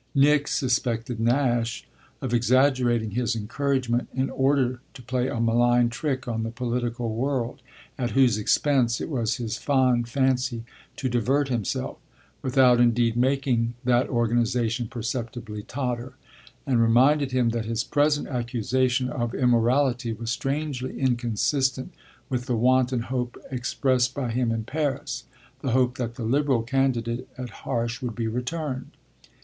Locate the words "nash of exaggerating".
1.19-3.11